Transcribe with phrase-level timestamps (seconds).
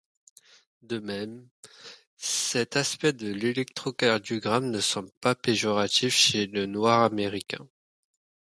[0.81, 1.47] De même,
[2.17, 7.69] cet aspect de l'électrocardiogramme ne semble pas péjoratif chez le Noir américain.